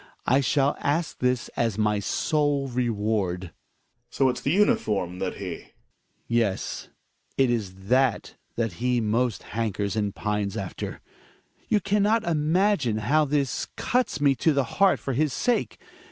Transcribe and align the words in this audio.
I 0.25 0.41
shall 0.41 0.75
ask 0.79 1.19
this 1.19 1.47
as 1.49 1.77
my 1.77 1.99
sole 1.99 2.67
reward. 2.67 3.41
Gregers. 3.41 3.53
So 4.09 4.29
it's 4.29 4.41
the 4.41 4.49
uniform 4.49 5.19
that 5.19 5.35
he? 5.35 5.57
Hjalmar. 5.57 5.71
Yes; 6.27 6.89
it 7.37 7.51
is 7.51 7.75
that 7.87 8.33
that 8.55 8.73
he 8.81 8.99
most 8.99 9.43
hankers 9.43 9.95
and 9.95 10.15
pines 10.15 10.57
after. 10.57 11.01
You 11.69 11.81
can 11.81 12.01
not 12.01 12.23
imagine 12.23 12.97
how 12.97 13.25
this 13.25 13.67
cuts 13.75 14.19
me 14.19 14.33
to 14.37 14.53
the 14.53 14.63
heart 14.79 14.99
for 14.99 15.13
his 15.13 15.33
sake. 15.33 15.79